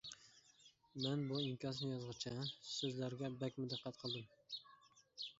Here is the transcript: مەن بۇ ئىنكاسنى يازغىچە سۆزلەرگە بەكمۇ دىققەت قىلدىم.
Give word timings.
مەن 1.01 1.25
بۇ 1.31 1.35
ئىنكاسنى 1.41 1.89
يازغىچە 1.91 2.33
سۆزلەرگە 2.69 3.29
بەكمۇ 3.43 3.67
دىققەت 3.75 4.01
قىلدىم. 4.05 4.25